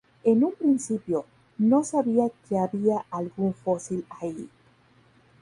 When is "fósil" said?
3.53-4.03